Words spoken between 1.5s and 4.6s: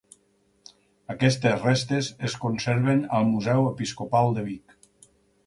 restes es conserven al Museu Episcopal de